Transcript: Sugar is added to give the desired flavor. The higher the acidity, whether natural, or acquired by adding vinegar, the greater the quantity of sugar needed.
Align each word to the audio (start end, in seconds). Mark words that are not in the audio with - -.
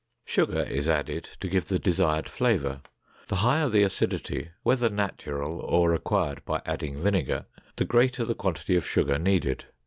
Sugar 0.25 0.63
is 0.63 0.89
added 0.89 1.29
to 1.41 1.47
give 1.47 1.65
the 1.65 1.77
desired 1.77 2.27
flavor. 2.27 2.81
The 3.27 3.35
higher 3.35 3.69
the 3.69 3.83
acidity, 3.83 4.49
whether 4.63 4.89
natural, 4.89 5.59
or 5.59 5.93
acquired 5.93 6.43
by 6.43 6.63
adding 6.65 6.97
vinegar, 6.97 7.45
the 7.75 7.85
greater 7.85 8.25
the 8.25 8.33
quantity 8.33 8.75
of 8.75 8.83
sugar 8.83 9.19
needed. 9.19 9.65